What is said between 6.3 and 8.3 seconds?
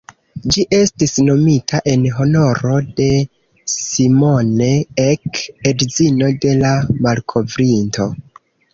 de la malkovrinto.